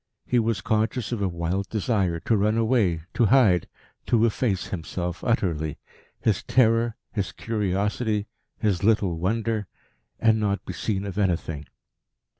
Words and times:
He 0.25 0.39
was 0.39 0.61
conscious 0.61 1.11
of 1.11 1.21
a 1.21 1.27
wild 1.27 1.69
desire 1.69 2.19
to 2.21 2.35
run 2.35 2.57
away, 2.57 3.03
to 3.13 3.25
hide, 3.27 3.67
to 4.07 4.25
efface 4.25 4.69
himself 4.69 5.23
utterly, 5.23 5.77
his 6.19 6.41
terror, 6.41 6.95
his 7.11 7.31
curiosity, 7.31 8.25
his 8.57 8.83
little 8.83 9.19
wonder, 9.19 9.67
and 10.19 10.39
not 10.39 10.65
be 10.65 10.73
seen 10.73 11.05
of 11.05 11.19
anything. 11.19 11.67